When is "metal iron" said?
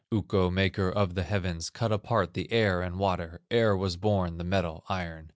4.43-5.29